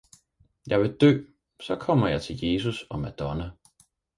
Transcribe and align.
jeg 0.67 0.79
vil 0.81 0.97
dø, 1.01 1.23
så 1.59 1.75
kommer 1.75 2.07
jeg 2.07 2.21
til 2.21 2.39
Jesus 2.43 2.83
og 2.89 2.99
Madonna! 2.99 3.51